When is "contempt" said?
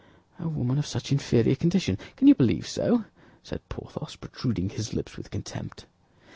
5.29-5.85